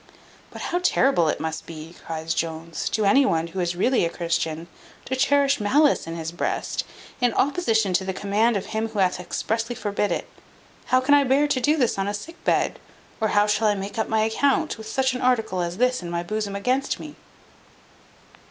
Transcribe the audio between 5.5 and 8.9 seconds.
malice in his breast, in opposition to the command of Him